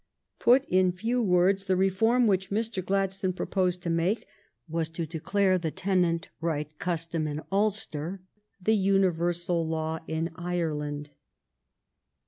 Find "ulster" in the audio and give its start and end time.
7.51-8.23